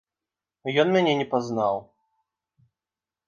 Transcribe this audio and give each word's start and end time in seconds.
Ён 0.83 0.87
мяне 0.95 1.13
не 1.19 1.27
пазнаў. 1.33 1.75